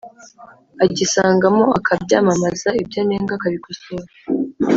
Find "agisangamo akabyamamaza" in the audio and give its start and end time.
0.83-2.69